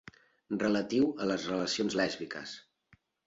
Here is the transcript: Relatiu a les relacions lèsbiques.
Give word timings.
Relatiu 0.63 1.05
a 1.25 1.27
les 1.33 1.45
relacions 1.53 1.99
lèsbiques. 2.01 2.55